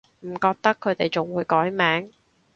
[0.21, 2.11] 唔覺得佢哋仲會改名